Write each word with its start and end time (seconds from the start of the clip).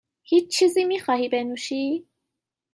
هیچ 0.23 0.47
چیزی 0.59 0.83
میخواهی 0.83 1.29
بنوشی؟ 1.29 2.07